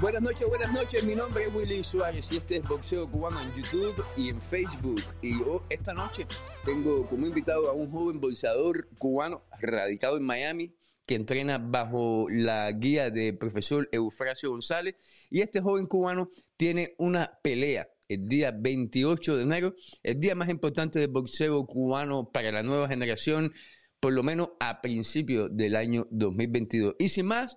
[0.00, 1.04] Buenas noches, buenas noches.
[1.04, 5.02] Mi nombre es Willy Suárez y este es Boxeo Cubano en YouTube y en Facebook.
[5.20, 5.34] Y
[5.68, 6.26] esta noche
[6.64, 10.74] tengo como invitado a un joven boxeador cubano radicado en Miami
[11.06, 14.96] que entrena bajo la guía del profesor Eufrasio González.
[15.28, 20.48] Y este joven cubano tiene una pelea el día 28 de enero, el día más
[20.48, 23.52] importante del boxeo cubano para la nueva generación,
[24.00, 26.96] por lo menos a principios del año 2022.
[26.98, 27.56] Y sin más,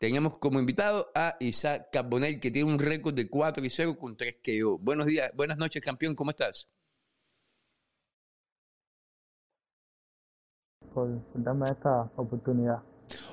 [0.00, 4.16] Teníamos como invitado a Isaac Carbonell, que tiene un récord de 4 y 0 con
[4.16, 4.78] 3 KO.
[4.78, 6.70] Buenos días, buenas noches, campeón, ¿cómo estás?
[10.94, 12.82] Por darme esta oportunidad.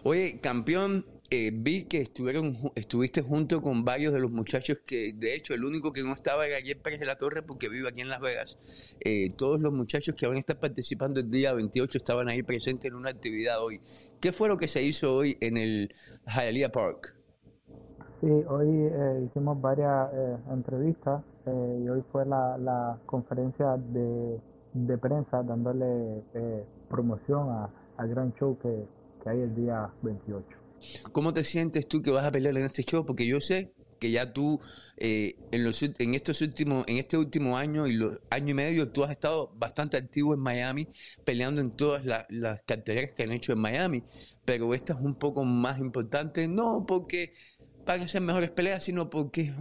[0.03, 5.35] Oye, campeón, eh, vi que estuvieron, estuviste junto con varios de los muchachos que, de
[5.35, 7.99] hecho, el único que no estaba era ayer Pérez de la Torre porque vive aquí
[7.99, 8.95] en Las Vegas.
[9.01, 12.89] Eh, todos los muchachos que van a estar participando el día 28 estaban ahí presentes
[12.89, 13.81] en una actividad hoy.
[14.21, 15.93] ¿Qué fue lo que se hizo hoy en el
[16.27, 17.13] Hialeah Park?
[18.21, 20.09] Sí, hoy eh, hicimos varias
[20.49, 24.39] entrevistas y hoy fue la, conferencia de,
[24.97, 26.23] prensa dándole
[26.89, 28.85] promoción al gran show que,
[29.23, 30.66] que hay el día 28.
[31.11, 33.05] ¿Cómo te sientes tú que vas a pelear en este show?
[33.05, 34.59] Porque yo sé que ya tú
[34.97, 39.11] eh, en estos últimos en este último año y los año y medio tú has
[39.11, 40.87] estado bastante activo en Miami
[41.23, 44.03] peleando en todas las, las carteras que han hecho en Miami.
[44.45, 47.31] Pero esta es un poco más importante no porque
[47.85, 49.53] van a ser mejores peleas sino porque es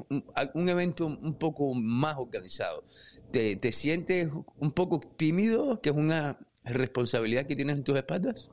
[0.55, 2.85] un, evento un poco más organizado.
[3.31, 8.51] ¿Te, ¿te sientes un poco tímido que es una responsabilidad que tienes en tus espaldas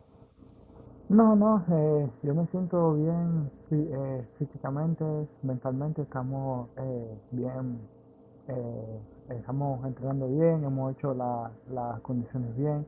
[1.13, 5.05] no, no, eh, yo me siento bien eh, físicamente,
[5.43, 7.79] mentalmente estamos eh, bien,
[8.47, 12.85] eh, estamos entrenando bien, hemos hecho las condiciones bien.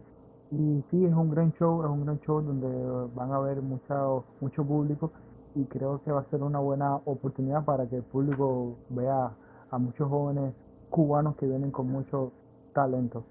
[0.51, 2.67] Y sí es un gran show, es un gran show donde
[3.15, 5.11] van a haber mucho, mucho público
[5.55, 9.31] y creo que va a ser una buena oportunidad para que el público vea
[9.71, 10.53] a muchos jóvenes
[10.89, 12.31] cubanos que vienen con mucho
[12.73, 13.23] talento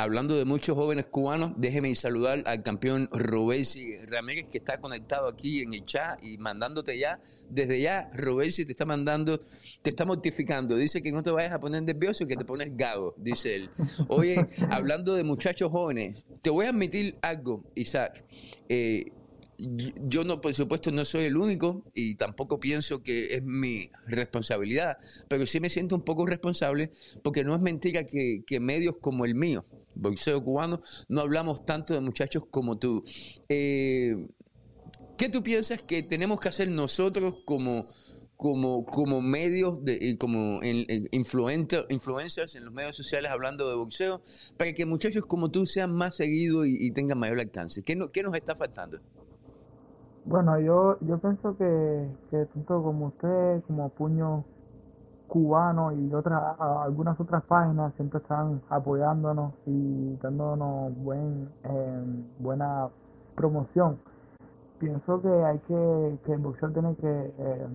[0.00, 5.60] hablando de muchos jóvenes cubanos, déjeme saludar al campeón Robesi Ramírez que está conectado aquí
[5.60, 9.42] en el chat y mandándote ya, desde ya, Robesi te está mandando,
[9.82, 10.74] te está mortificando.
[10.74, 13.70] Dice que no te vayas a poner nervioso, que te pones gago, dice él.
[14.08, 18.24] Oye, hablando de muchachos jóvenes, te voy a admitir algo, Isaac.
[18.70, 19.12] Eh,
[20.06, 24.98] yo no, por supuesto, no soy el único y tampoco pienso que es mi responsabilidad,
[25.28, 26.90] pero sí me siento un poco responsable
[27.22, 29.64] porque no es mentira que, medios como el mío,
[30.00, 33.04] boxeo cubano, no hablamos tanto de muchachos como tú.
[33.48, 34.28] Eh,
[35.16, 37.84] ¿Qué tú piensas que tenemos que hacer nosotros como,
[38.36, 44.22] como, como medios, de, como influencers en los medios sociales hablando de boxeo,
[44.56, 47.82] para que muchachos como tú sean más seguidos y, tengan mayor alcance?
[47.82, 48.98] ¿Qué, ¿Qué nos está faltando?
[50.24, 54.44] Bueno, yo, yo pienso que, que tanto como usted, como Puño
[55.30, 62.88] Cubano y otras algunas otras páginas siempre están apoyándonos y dándonos buen eh, buena
[63.36, 63.98] promoción.
[64.80, 67.66] Pienso que hay que, que el boxeo tiene que eh,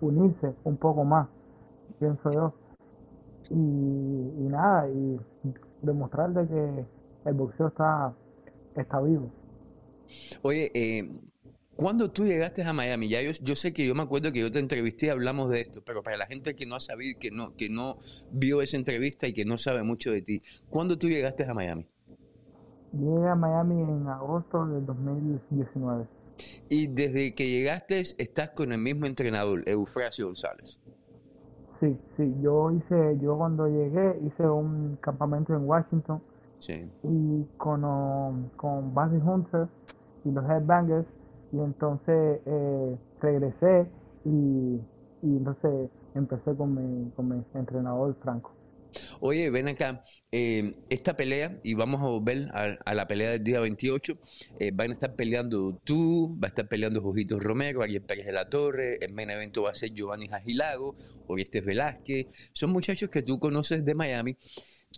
[0.00, 1.26] unirse un poco más,
[1.98, 2.52] pienso yo.
[3.50, 5.18] Y, y nada, y
[5.82, 6.86] demostrar de que
[7.24, 8.12] el boxeo está,
[8.76, 9.30] está vivo.
[10.42, 11.10] Oye, eh,
[11.78, 14.58] cuando tú llegaste a Miami, ya yo, sé que yo me acuerdo que yo te
[14.58, 17.54] entrevisté y hablamos de esto, pero para la gente que no ha sabido, que no,
[17.54, 17.98] que no
[18.32, 21.86] vio esa entrevista y que no sabe mucho de ti, ¿cuándo tú llegaste a Miami?
[22.92, 26.04] Llegué a Miami en agosto del 2019.
[26.68, 30.80] Y desde que llegaste estás con el mismo entrenador, Eufrasio González.
[31.78, 36.20] Sí, sí, yo hice, yo cuando llegué hice un campamento en Washington
[36.58, 36.90] sí.
[37.04, 39.68] y con, um, con Hunter
[40.24, 41.06] y los Headbangers
[41.52, 43.86] y entonces eh, regresé
[44.24, 44.80] y,
[45.22, 48.52] y entonces empecé con mi, con mi entrenador Franco.
[49.20, 53.60] Oye, ven acá, eh, esta pelea, y vamos a volver a, la pelea del día
[53.60, 54.18] 28,
[54.58, 58.32] eh, van a estar peleando tú, va a estar peleando Jujito Romero, Ariel Pérez de
[58.32, 60.96] la Torre, el main evento va a ser Giovanni Jagilago,
[61.26, 64.36] Orestes Velázquez, son muchachos que tú conoces de Miami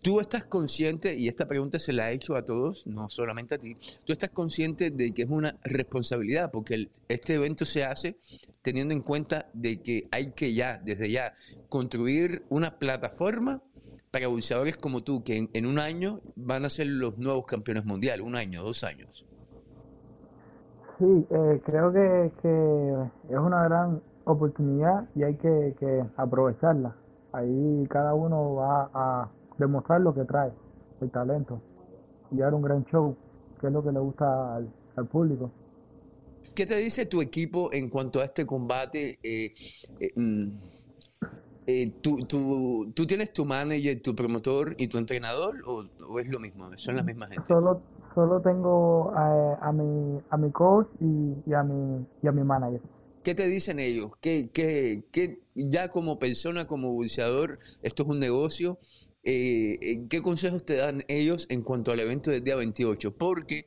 [0.03, 3.59] Tú estás consciente, y esta pregunta se la he hecho a todos, no solamente a
[3.59, 8.17] ti, tú estás consciente de que es una responsabilidad, porque este evento se hace
[8.63, 11.35] teniendo en cuenta de que hay que ya, desde ya,
[11.69, 13.63] construir una plataforma
[14.13, 18.25] para boxeadores como tú, que en, un año van a ser los nuevos campeones mundiales,
[18.25, 19.27] un año, dos años.
[20.99, 22.33] Sí, eh, creo que,
[23.29, 26.95] es una gran oportunidad y hay que, que aprovecharla.
[27.33, 30.51] ahí cada uno va a demostrar lo que trae,
[31.01, 31.61] el talento,
[32.31, 33.15] y dar un gran show,
[33.61, 34.73] que es lo que le gusta al,
[35.11, 35.51] público.
[36.55, 39.19] ¿Qué te dice tu equipo en cuanto a este combate?
[39.23, 39.55] Eh,
[39.99, 40.49] eh, mm,
[41.67, 46.39] eh, ¿tú, tú, tú, tienes tu manager, tu promotor y tu entrenador o, es lo
[46.39, 46.69] mismo?
[46.77, 47.47] ¿Son las mismas gente?
[47.47, 47.81] Solo,
[48.15, 52.83] solo tengo a, mi, a mi coach y, a mi, y a mi manager.
[53.23, 54.11] ¿Qué te dicen ellos?
[54.21, 58.79] ¿Qué, qué, qué, ya como persona, como buceador, esto es un negocio?
[59.23, 63.17] Eh, ¿Qué consejos te dan ellos en cuanto al evento del día 28?
[63.17, 63.67] Porque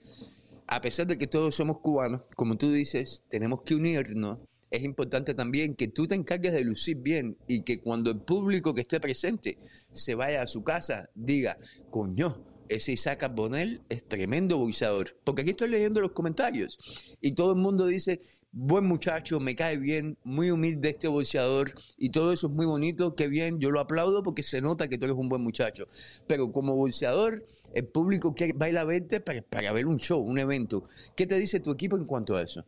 [0.68, 4.40] a pesar de que todos somos cubanos, como tú dices, tenemos que unirnos.
[4.72, 8.74] Es importante también que tú te encargues de lucir bien y que cuando el público
[8.74, 9.60] que esté presente
[9.92, 11.60] se vaya a su casa, diga,
[11.92, 12.44] coño,
[12.76, 15.08] ese Isaac Bonel es tremendo boxeador.
[15.24, 16.78] Porque aquí estoy leyendo los comentarios
[17.22, 18.22] y todo el mundo dice,
[18.52, 23.16] buen muchacho, me cae bien, muy humilde este boxeador y todo eso es muy bonito,
[23.16, 25.86] qué bien, yo lo aplaudo porque se nota que tú eres un buen muchacho.
[26.28, 27.44] Pero como boxeador,
[27.74, 30.84] el público quiere, va a verte para, para ver un show, un evento.
[31.16, 32.64] ¿Qué te dice tu equipo en cuanto a eso?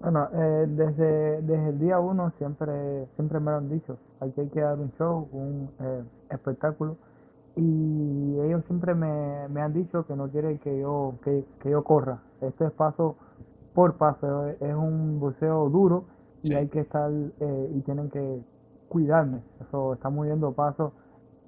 [0.00, 4.60] Bueno, eh, desde, desde el día uno siempre, siempre me lo han dicho, hay que
[4.60, 6.96] dar un show, un eh, espectáculo
[7.56, 11.84] y ellos siempre me, me han dicho que no quieren que yo que, que yo
[11.84, 12.22] corra.
[12.40, 13.16] Esto es paso
[13.74, 16.04] por paso es un buceo duro
[16.42, 18.42] y hay que estar eh, y tienen que
[18.88, 19.42] cuidarme.
[19.60, 20.92] Eso estamos yendo paso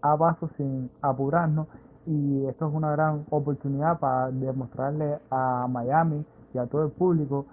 [0.02, 1.66] a paso sin apurarnos
[2.06, 7.46] y esto es una gran oportunidad para demostrarle a Miami y a todo el público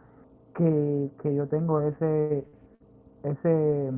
[0.56, 2.46] que, que yo tengo ese
[3.24, 3.92] ese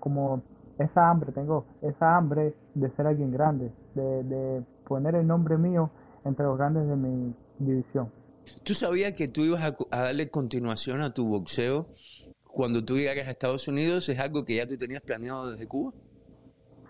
[0.00, 0.42] como
[0.78, 5.90] esa hambre, tengo esa hambre de ser alguien grande, de, poner el nombre mío
[6.24, 8.10] entre los grandes de mi división.
[8.62, 11.86] ¿Tú sabías que tú ibas a, darle continuación a tu boxeo
[12.44, 14.08] cuando tú llegaras a Estados Unidos?
[14.08, 15.92] ¿Es algo que ya tú tenías planeado desde Cuba?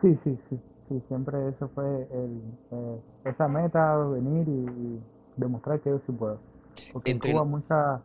[0.03, 0.59] Sí, sí, sí.
[0.89, 2.43] sí siempre eso fue el,
[2.73, 5.01] eh, esa meta, venir y,
[5.37, 6.39] demostrar que yo sí puedo.
[6.93, 8.01] Porque en Cuba mucha,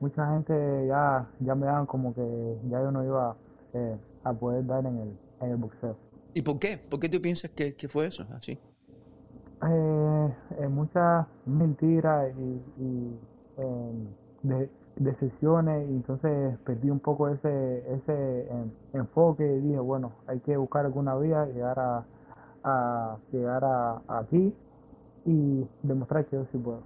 [0.00, 3.34] mucha gente ya, ya me daban como que ya yo no iba
[3.72, 5.96] eh, a poder dar en el, en el boxeo.
[6.36, 6.76] ¿Y por qué?
[6.76, 8.52] ¿Por qué tú piensas que, fue eso así?
[8.52, 13.18] Eh, eh, muchas mentiras y, y
[14.42, 18.48] de, decisiones y entonces perdí un poco ese ese
[18.92, 22.04] enfoque y dije bueno hay que buscar alguna vía llegar a,
[22.64, 24.54] a llegar a, aquí
[25.24, 26.82] y demostrar que yo sí puedo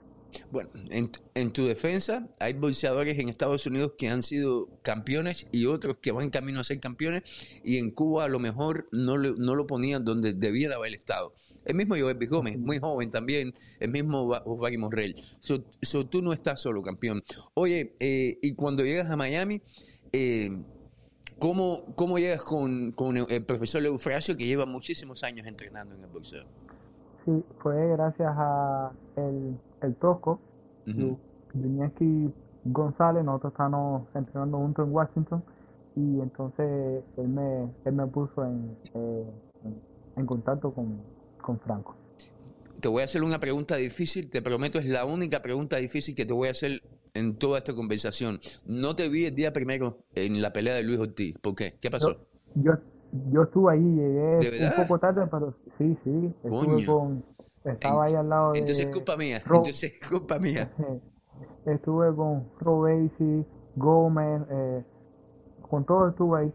[0.50, 5.66] bueno, en, en, tu defensa, hay boxeadores en Estados Unidos que han sido campeones y
[5.66, 7.22] otros que van camino a ser campeones,
[7.64, 11.34] y en Cuba a lo mejor no, no lo ponían donde debiera haber estado.
[11.64, 15.14] El mismo Joel Gómez, muy joven también, el mismo Osvaldo Morrell.
[15.40, 17.22] So, tú no estás solo, campeón.
[17.54, 19.60] Oye, eh, y cuando llegas a Miami,
[20.12, 20.50] eh,
[21.38, 26.10] ¿cómo, ¿cómo llegas con, con el profesor Eufrasio que lleva muchísimos años entrenando en el
[26.10, 26.44] boxeo?
[27.24, 30.40] Sí, fue gracias a el, el Tosco,
[30.86, 31.16] uh
[32.64, 35.42] González, nosotros estábamos entrenando juntos en Washington
[35.96, 39.24] y entonces él me, él me puso en, eh,
[40.16, 41.00] en, contacto con,
[41.40, 41.96] con Franco.
[42.80, 46.26] Te voy a hacer una pregunta difícil, te prometo, es la única pregunta difícil que
[46.26, 46.82] te voy a hacer
[47.14, 48.40] en toda esta conversación.
[48.66, 51.36] No te vi el día primero en la pelea de Luis Ortiz.
[51.38, 51.74] ¿Por qué?
[51.80, 52.16] ¿Qué pasó?
[52.54, 52.72] Yo,
[53.32, 53.80] yo, estuve ahí,
[54.40, 56.32] llegué un poco tarde, pero sí, sí.
[56.44, 57.24] Estuve con,
[57.64, 58.58] estaba ahí al lado de.
[58.60, 59.42] Entonces es culpa mía.
[59.44, 60.70] Entonces es culpa mía.
[61.66, 63.44] Estuve con Robesi,
[63.76, 64.84] Gómez, eh,
[65.68, 66.52] con todo estuve ahí.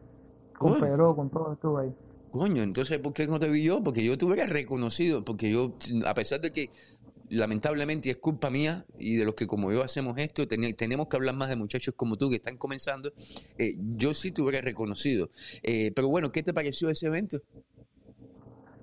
[0.58, 1.96] Con Pedro, con todo estuve ahí.
[2.32, 3.82] Coño, entonces ¿por qué no te vi yo?
[3.84, 5.74] Porque yo te hubiera reconocido, porque yo,
[6.06, 6.70] a pesar de que
[7.30, 11.36] lamentablemente es culpa mía y de los que como yo hacemos esto, tenemos que hablar
[11.36, 13.14] más de muchachos como tú que están comenzando,
[13.58, 15.30] eh, yo sí te hubiera reconocido.
[15.64, 17.42] Eh, pero bueno, ¿qué te pareció ese evento?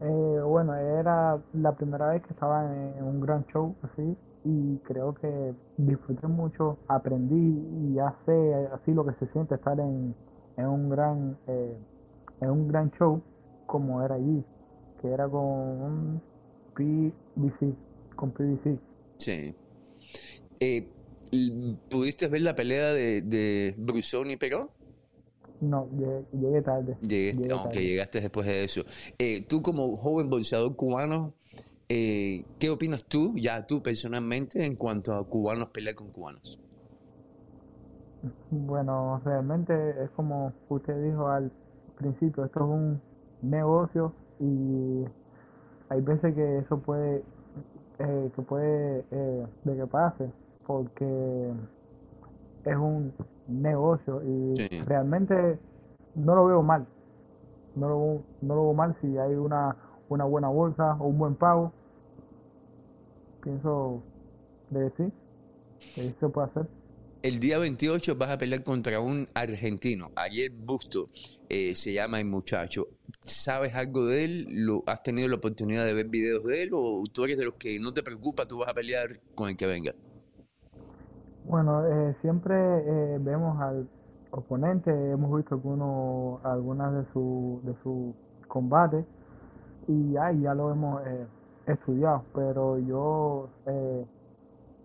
[0.02, 5.14] Eh, bueno, era la primera vez que estaba en un gran show así y creo
[5.14, 10.14] que disfruté mucho, aprendí y ya sé así lo que se siente estar en,
[10.56, 11.76] en un gran eh,
[12.40, 13.22] en un gran show
[13.66, 14.44] como era allí,
[15.00, 16.20] que era con
[16.74, 17.74] PBC,
[18.16, 18.32] con.
[19.18, 19.54] Sí.
[20.58, 20.88] Eh,
[21.88, 24.36] ¿Pudiste ver la pelea de, de Brusón y?
[25.62, 25.88] No,
[26.32, 26.96] llegué, tarde.
[27.00, 27.32] Llegué,
[27.72, 28.82] llegaste después de eso.
[29.16, 31.34] Eh, tú como joven boxeador cubano,
[31.88, 36.58] eh, ¿qué opinas tú, ya tú personalmente, en cuanto a cubanos pelear con cubanos?
[38.50, 41.52] Bueno, realmente es como usted dijo al
[41.96, 43.00] principio, esto es un
[43.42, 45.04] negocio y
[45.90, 47.22] hay veces que eso puede,
[48.00, 50.28] eh, que puede eh, de que pase,
[50.66, 51.52] porque
[52.64, 53.12] es un
[53.60, 54.54] negocio y
[54.84, 55.58] realmente
[56.14, 56.86] no lo veo mal.
[57.74, 59.76] no lo, no lo veo mal si hay una,
[60.08, 61.72] una buena bolsa o un buen pago.
[63.42, 64.02] Pienso
[64.70, 65.12] de sí,
[65.94, 66.66] que se puede hacer.
[67.22, 70.10] El día 28 vas a pelear contra un argentino.
[70.16, 71.08] Ayer Busto
[71.48, 72.88] eh, se llama el muchacho.
[73.20, 74.46] ¿Sabes algo de él?
[74.50, 76.70] ¿Lo, ¿Has tenido la oportunidad de ver videos de él?
[76.72, 79.56] ¿O tú eres de los que no te preocupa, tú vas a pelear con el
[79.56, 79.94] que venga?
[81.52, 83.86] Bueno, eh, siempre eh, vemos al
[84.30, 88.14] oponente, hemos visto algunos, algunas de sus de su
[88.48, 89.04] combates
[89.86, 91.26] y ya, ya lo hemos eh,
[91.66, 94.06] estudiado, pero yo eh,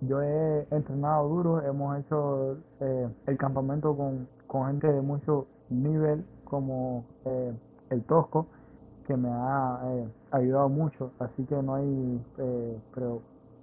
[0.02, 6.26] yo he entrenado duro, hemos hecho eh, el campamento con, con gente de mucho nivel
[6.44, 7.54] como eh,
[7.92, 8.46] el Tosco,
[9.08, 9.80] que me ha
[10.32, 12.22] ayudado mucho, así que no hay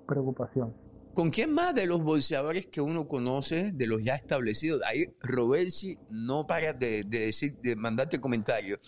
[0.06, 0.83] preocupación.
[1.14, 4.82] ¿Con quién más de los bolseadores que uno conoce, de los ya establecidos?
[4.84, 8.80] Ahí Robersi no para de, de decir, de mandarte comentarios.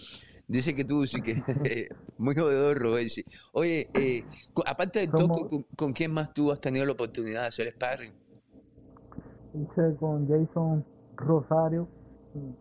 [0.49, 1.43] Dice que tú sí que
[2.19, 3.25] muy jodedor, Robersi.
[3.53, 4.25] Oye, eh,
[4.65, 8.13] aparte de Toco, ¿con, ¿con, quién más tú has tenido la oportunidad de hacer sparring?
[9.55, 10.85] Hice con Jason
[11.17, 11.89] Rosario,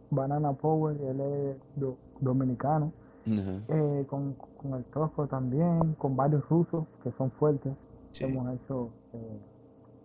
[0.09, 2.91] Banana Power, él es do, dominicano.
[3.27, 3.63] Uh -huh.
[3.69, 7.73] eh, con, con, el Tosco también, con varios rusos que son fuertes.
[8.11, 8.23] Sí.
[8.23, 9.39] Hemos hecho eh,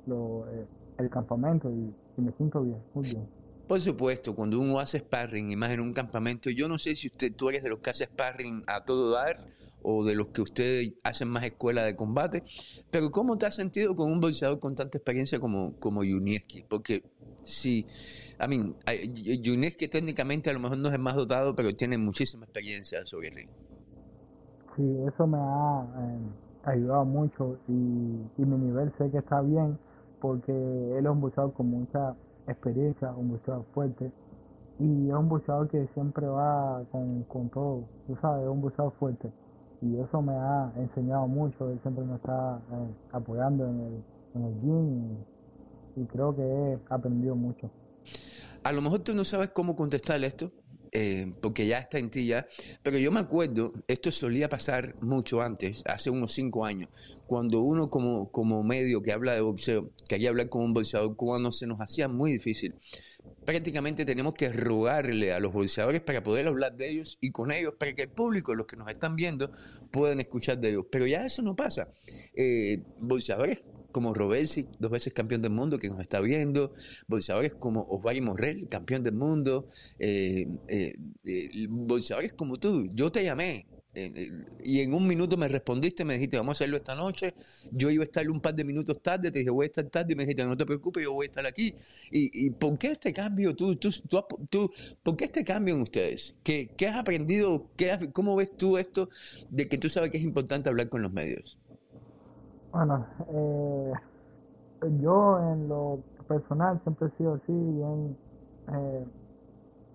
[0.06, 0.66] lo, eh,
[0.98, 3.40] el campamento y, y, me siento bien, muy bien.
[3.70, 7.06] Por supuesto, cuando uno hace sparring y más en un campamento, yo no sé si
[7.06, 9.36] usted tú eres de los que hace sparring a todo dar
[9.82, 12.42] o de los que ustedes hacen más escuela de combate,
[12.90, 16.64] pero ¿cómo te has sentido con un boxeador con tanta experiencia como, como Yunieski?
[16.68, 17.04] Porque
[17.44, 17.86] sí,
[18.44, 18.74] I mean,
[19.40, 23.28] Yunieski técnicamente a lo mejor no es el más dotado, pero tiene muchísima experiencia sobre
[23.28, 23.50] el ring.
[24.74, 29.78] Sí, eso me ha eh, ayudado mucho y, y mi nivel sé que está bien
[30.20, 32.14] porque él es un boxeador con mucha
[32.46, 34.10] experiencia, un boxeador fuerte
[34.78, 38.92] y es un boxeador que siempre va con, con todo, tú sabes, es un boxeador
[38.98, 39.30] fuerte
[39.82, 44.44] y eso me ha enseñado mucho, él siempre me está eh, apoyando en el, en
[44.44, 45.16] el gym
[45.96, 47.70] y, creo que he aprendido mucho.
[48.62, 50.50] A lo mejor tú no sabes cómo contestar esto,
[50.92, 52.46] eh, porque ya está en ti ya.
[52.82, 56.88] Pero yo me acuerdo, esto solía pasar mucho antes, hace unos cinco años,
[57.26, 61.52] cuando uno como, como medio que habla de boxeo, quería hablar con un boxeador cubano,
[61.52, 62.74] se nos hacía muy difícil.
[63.44, 67.74] Prácticamente tenemos que rogarle a los boxeadores para poder hablar de ellos y con ellos,
[67.78, 69.50] para que el público, los que nos están viendo,
[69.90, 70.86] puedan escuchar de ellos.
[70.90, 71.88] Pero ya eso no pasa.
[72.34, 76.72] Eh, boxeadores como Robesi, dos veces campeón del mundo, que nos está viendo,
[77.06, 79.68] boxeadores como Osvaldo Morrell, campeón del mundo,
[79.98, 80.94] eh, eh,
[81.24, 82.88] eh, boxeadores como tú.
[82.94, 83.66] Yo te llamé
[84.62, 87.34] y en un minuto me respondiste, me dijiste, vamos a hacerlo esta noche.
[87.72, 90.12] Yo iba a estar un par de minutos tarde, te dije, voy a estar tarde,
[90.12, 91.74] y me dijiste, no te preocupes, yo voy a estar aquí.
[92.10, 93.54] ¿Y, y por qué este cambio?
[93.54, 94.70] ¿Tú, tú, tú, tú,
[95.02, 96.34] ¿Por qué este cambio en ustedes?
[96.44, 97.70] ¿Qué, qué has aprendido?
[98.12, 99.08] ¿Cómo ves tú esto
[99.50, 101.58] de que tú sabes que es importante hablar con los medios?
[102.72, 103.92] Bueno, eh,
[105.00, 108.16] yo en lo personal siempre he sido así, bien
[108.72, 109.06] eh,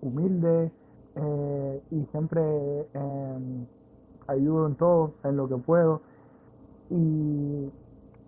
[0.02, 0.70] humilde
[1.14, 3.66] eh, y siempre eh,
[4.28, 6.02] ayudo en todo, en lo que puedo.
[6.90, 7.70] Y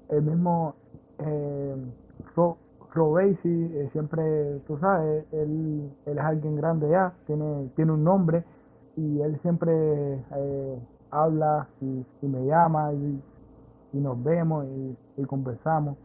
[0.09, 0.75] el mismo
[1.19, 1.77] eh,
[2.35, 2.57] Ro,
[2.95, 8.45] Robesi, siempre, tú sabes, él, él, es alguien grande ya, tiene, tiene un nombre
[8.97, 10.25] y él siempre
[11.11, 13.23] habla y, y me llama y
[13.93, 14.67] y nos vemos
[15.17, 15.97] y, conversamos.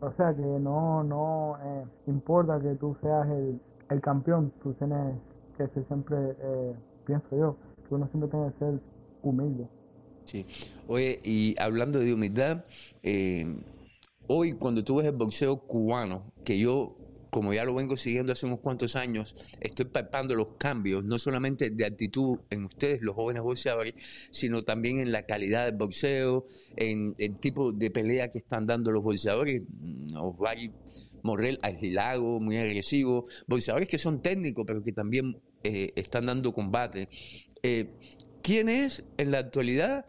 [0.00, 5.16] O sea que no, no eh, importa que tú seas el, el, campeón, tú tienes
[5.56, 7.56] que ser siempre, eh, pienso yo,
[7.88, 8.80] que uno siempre tiene que ser
[9.22, 9.66] humilde.
[10.24, 10.46] Sí.
[10.86, 12.64] Oye, y hablando de humildad,
[13.02, 13.46] eh,
[14.26, 16.94] hoy cuando tú ves el boxeo cubano, que yo
[17.30, 21.70] como ya lo vengo siguiendo hace unos cuantos años, estoy palpando los cambios, no solamente
[21.70, 23.94] de actitud en ustedes, los jóvenes boxeadores,
[24.30, 28.90] sino también en la calidad del boxeo, en el tipo de pelea que están dando
[28.90, 29.62] los boxeadores.
[30.14, 30.74] Osvaldo
[31.22, 37.08] Morrell aislado, muy agresivo, boxeadores que son técnicos, pero que también eh, están dando combate.
[37.62, 37.90] Eh,
[38.42, 40.06] ¿Quién es en la actualidad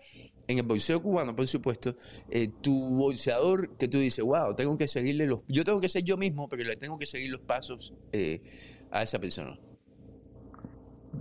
[0.49, 1.95] en el boxeo cubano, por supuesto,
[2.27, 5.41] eh, tu boxeador que tú dices, wow, tengo que seguirle los...
[5.47, 8.41] Yo tengo que ser yo mismo, pero le tengo que seguir los pasos eh,
[8.89, 9.59] a esa persona.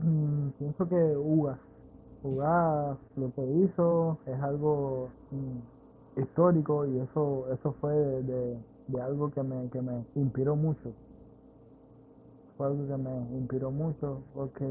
[0.02, 1.61] Mm, pienso que Uga.
[2.23, 8.56] Uga lo que hizo es algo mm, histórico y eso eso fue de, de,
[8.88, 10.94] de, algo que me, que me inspiró mucho.
[12.56, 14.64] Fue algo que me inspiró mucho porque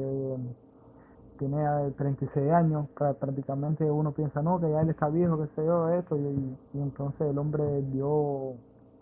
[1.38, 1.58] tiene
[1.98, 6.18] 36 años, prácticamente uno piensa, no, que ya él está viejo, que sé yo, esto,
[6.18, 7.64] y, entonces el hombre
[7.94, 8.56] dio,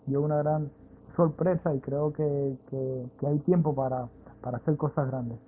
[0.06, 0.70] dio una gran
[1.16, 4.08] sorpresa y creo que, que, hay tiempo para,
[4.40, 5.38] para hacer cosas grandes.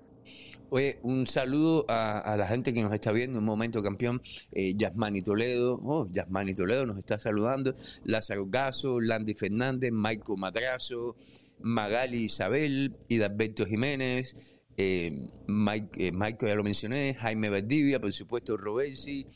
[0.70, 4.20] Oye, un saludo a, la gente que nos está viendo, un momento campeón,
[4.52, 11.16] eh, Yasmani Toledo, oh, Yasmani Toledo nos está saludando, Lázaro Gaso, Landy Fernández, Maico Madrazo,
[11.60, 19.26] Magali Isabel, Hidalberto Jiménez, eh, Mike, eh, ya lo mencioné, Jaime Valdivia, por supuesto, Robesi,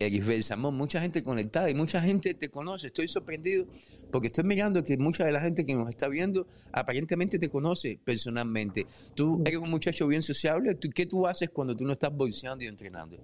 [0.00, 2.88] Erisbel Samón, mucha gente conectada y mucha gente te conoce.
[2.88, 3.64] Estoy sorprendido
[4.10, 8.00] porque estoy mirando que mucha de la gente que nos está viendo aparentemente te conoce
[8.04, 8.84] personalmente.
[9.14, 10.76] Tú eres un muchacho bien sociable.
[10.76, 13.18] ¿Qué tú haces cuando tú no estás bolseando y entrenando?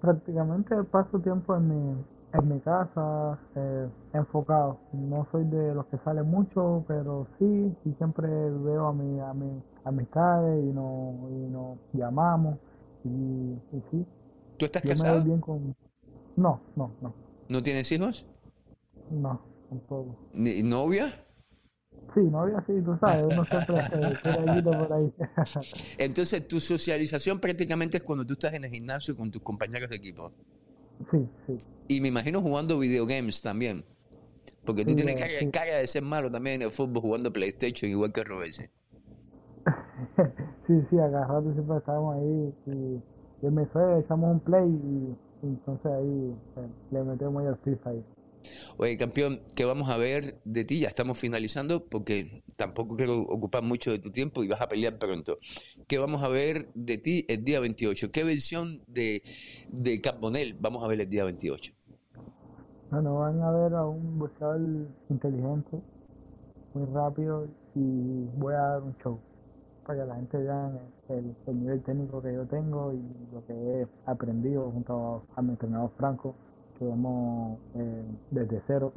[0.00, 4.78] Prácticamente paso tiempo en mi, en mi casa eh, enfocado.
[4.92, 9.32] No soy de los que salen mucho, pero sí, y siempre veo a mi, a
[9.34, 12.58] mi amistades y nos, y nos llamamos
[13.04, 13.56] y,
[13.90, 14.06] sí.
[14.58, 15.22] ¿Tú estás casado?
[15.22, 15.74] bien con...
[16.36, 17.14] No, no, no.
[17.48, 18.26] ¿No tienes hijos?
[19.10, 20.16] No, tampoco.
[20.34, 21.24] ¿Ni novia?
[22.14, 25.12] Sí, novia sí, tú sabes, uno siempre por ahí.
[25.98, 29.96] Entonces, tu socialización prácticamente es cuando tú estás en el gimnasio con tus compañeros de
[29.96, 30.32] equipo.
[31.10, 31.60] Sí, sí.
[31.88, 33.84] Y me imagino jugando videogames también.
[34.64, 38.22] Porque tú tienes cara, de ser malo también en el fútbol jugando PlayStation, igual que
[38.22, 38.70] Robese.
[40.66, 46.36] sí, sí, agarrado siempre estábamos ahí y, me fue, echamos un play y, entonces ahí
[46.56, 48.04] eh, le metemos el FIFA ahí.
[48.76, 50.80] Oye, campeón, ¿qué vamos a ver de ti?
[50.80, 54.98] Ya estamos finalizando porque tampoco quiero ocupar mucho de tu tiempo y vas a pelear
[54.98, 55.38] pronto.
[55.86, 58.10] ¿Qué vamos a ver de ti el día 28?
[58.10, 59.22] ¿Qué versión de,
[59.70, 60.00] de
[60.60, 61.72] vamos a ver el día 28?
[62.90, 64.60] Bueno, van a ver a un boxeador
[65.08, 65.80] inteligente,
[66.74, 69.20] muy rápido y voy a dar un show
[69.86, 70.70] para que la gente vea
[71.08, 75.90] el, nivel técnico que yo tengo y lo que he aprendido junto a mi entrenador
[75.96, 76.34] Franco
[76.86, 78.92] vamos eh, desde cero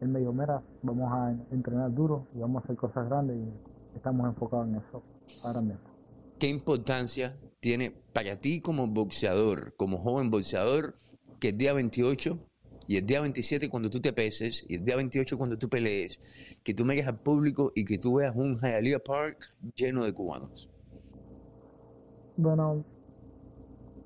[0.00, 4.26] en medio mera, vamos a entrenar duro y vamos a hacer cosas grandes y estamos
[4.26, 5.02] enfocados en eso
[5.42, 5.80] ahora mismo.
[6.38, 10.98] ¿Qué importancia tiene para ti como boxeador, como joven boxeador,
[11.40, 12.38] que el día 28
[12.88, 16.20] y el día 27 cuando tú te peses y el día 28 cuando tú pelees,
[16.62, 20.70] que tú me al público y que tú veas un Hialeah Park lleno de cubanos?
[22.36, 22.84] Bueno,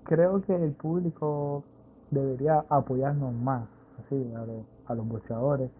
[0.04, 1.64] creo que el público
[2.10, 3.68] debería apoyarnos más
[3.98, 5.70] así a, los, a los boxeadores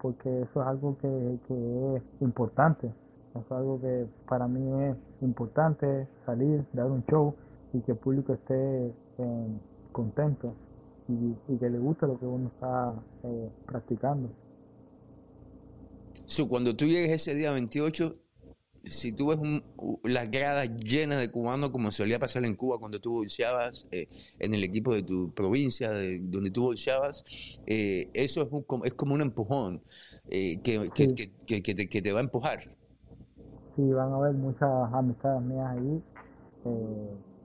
[0.00, 2.92] porque eso es algo que, que es importante
[3.40, 7.34] es algo que para mí es importante salir dar un show
[7.72, 9.46] y que el público esté eh,
[9.92, 10.54] contento
[11.08, 14.28] y, que le guste lo que uno está eh, practicando.
[16.48, 18.16] cuando tú llegues ese día 28,
[18.86, 19.40] si tú ves
[20.04, 24.54] las gradas llenas de cubanos, como solía pasar en Cuba cuando tú bolseabas eh, en
[24.54, 27.24] el equipo de tu provincia, de, donde tú bolseabas,
[27.66, 28.48] eh, eso es,
[28.84, 29.82] es como un empujón
[30.28, 32.60] eh, que, que, te, que, te, va a empujar.
[33.74, 36.02] Sí, van a haber muchas amistades mías ahí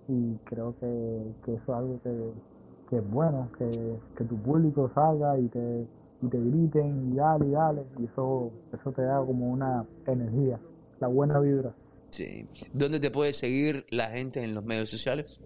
[0.08, 5.88] y creo que, eso es algo que, es bueno, que, tu público salga y te,
[6.22, 10.60] y te griten y dale y dale, y eso, eso te da como una energía
[11.02, 11.76] la buena vibra.
[12.12, 12.48] Sí.
[12.74, 15.42] ¿Dónde te puede seguir la gente en los medios sociales?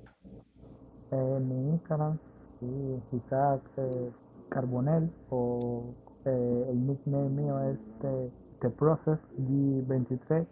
[1.12, 2.18] en mi Instagram,
[2.60, 2.68] sí,
[3.14, 4.12] Isaac eh,
[4.50, 5.94] Carbonel, o
[6.26, 10.46] eh, el nickname mío es The, Process G23,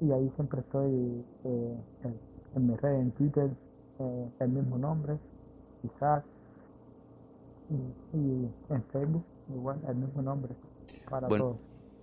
[0.00, 1.76] y ahí siempre estoy eh,
[2.54, 3.50] en, mi red, en Twitter,
[4.40, 5.18] el mismo nombre,
[5.82, 6.24] Isaac,
[7.68, 10.54] y, en Facebook, igual, el mismo nombre,
[11.10, 11.58] para todos.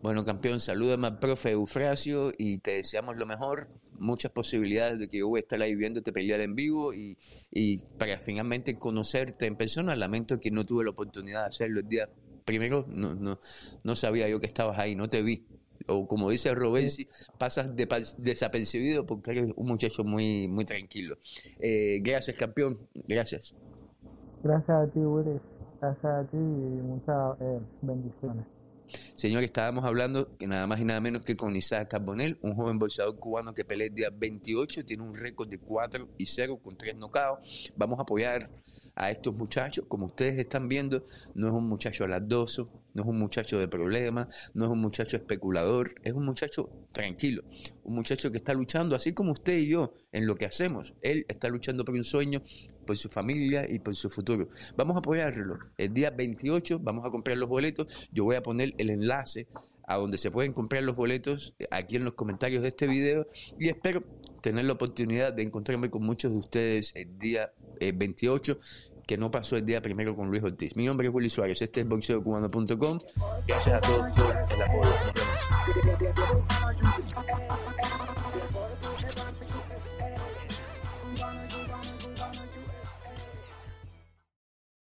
[0.06, 3.70] Bueno, campeón, salúdame al profe Eufrasio y te deseamos lo mejor.
[3.98, 7.18] Muchas posibilidades de que yo voy a estar ahí viéndote pelear en vivo y,
[7.50, 9.96] y para finalmente conocerte en persona.
[9.96, 12.08] Lamento que no tuve la oportunidad de hacerlo el día
[12.46, 12.86] primero.
[12.88, 13.40] No, no,
[13.84, 15.48] no sabía yo que estabas ahí, no te vi.
[15.88, 17.08] O como dice Robensi,
[17.40, 21.18] pasas desapercibido porque eres un muchacho muy, muy tranquilo.
[21.58, 22.78] Eh, gracias, campeón.
[23.08, 23.56] Gracias.
[24.44, 25.42] Gracias a ti, Willis.
[25.82, 28.55] Gracias a ti y muchas eh, bendiciones.
[29.16, 32.80] Señor, estábamos hablando que nada más y nada menos que con Isaac Carbonell, un joven
[32.80, 36.78] boxeador cubano que pelea el día 28, tiene un récord de 4 y 0 con
[36.78, 37.72] 3 nocaos.
[37.76, 38.50] Vamos a apoyar
[38.96, 39.86] a estos muchachos.
[39.88, 44.52] Como ustedes están viendo, no es un muchacho alardoso, no es un muchacho de problemas,
[44.54, 47.44] no es un muchacho especulador, es un muchacho tranquilo,
[47.84, 50.94] un muchacho que está luchando, así como usted y yo, en lo que hacemos.
[51.02, 52.42] Él está luchando por un sueño,
[52.86, 54.48] por su familia y por su futuro.
[54.76, 55.60] Vamos a apoyarlo.
[55.78, 58.08] El día 28 vamos a comprar los boletos.
[58.12, 59.48] Yo voy a poner el enlace
[59.88, 63.28] a donde se pueden comprar los boletos aquí en los comentarios de este video
[63.60, 64.04] y espero
[64.42, 68.58] tener la oportunidad de encontrarme con muchos de ustedes el día 28 eh,
[69.06, 70.76] que no pasó el día primero con Luis Ortiz.
[70.76, 72.98] Mi nombre es Willy Suárez, este es boxeocubano.com.
[73.48, 75.16] Gracias a todos por el apoyo.